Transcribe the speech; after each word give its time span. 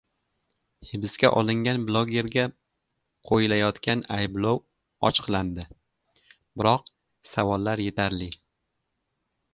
Hibsga 0.91 1.29
olingan 1.41 1.83
blogerga 1.89 2.45
qo‘yilayotgan 3.31 4.03
ayblov 4.17 4.59
ochiqlandi. 5.11 5.67
Biroq 6.31 6.91
savollar 7.35 7.85
yetarli... 7.89 8.35